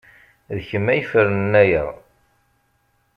[0.55, 1.83] D kemm ay ifernen aya.